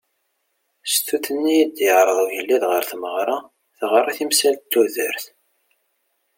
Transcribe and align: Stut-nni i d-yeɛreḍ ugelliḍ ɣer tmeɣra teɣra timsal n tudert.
Stut-nni 0.93 1.55
i 1.63 1.65
d-yeɛreḍ 1.75 2.17
ugelliḍ 2.23 2.63
ɣer 2.67 2.83
tmeɣra 2.91 3.37
teɣra 3.77 4.11
timsal 4.17 4.55
n 4.59 4.61
tudert. 4.71 5.23